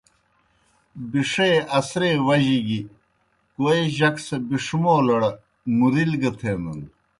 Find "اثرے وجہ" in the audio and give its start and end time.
1.77-2.59